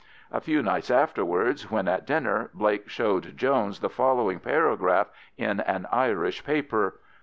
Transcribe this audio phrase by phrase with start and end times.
[0.31, 5.85] A few nights afterwards, when at dinner, Blake showed Jones the following paragraph in an
[5.91, 6.95] Irish paper.